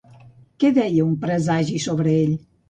Què 0.63 0.71
deia 0.77 1.03
un 1.09 1.11
presagi 1.27 1.83
sobre 1.85 2.17
ell? 2.25 2.35